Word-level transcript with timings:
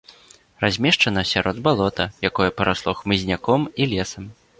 Размешчана 0.63 1.23
сярод 1.31 1.59
балота, 1.67 2.07
якое 2.31 2.47
парасло 2.61 2.91
хмызняком 3.01 3.69
і 3.83 3.89
лесам. 3.93 4.33